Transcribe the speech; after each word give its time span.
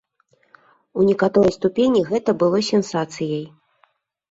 У 0.99 1.05
некаторай 1.09 1.51
ступені 1.57 2.03
гэта 2.09 2.37
было 2.41 2.65
сенсацыяй. 2.73 3.47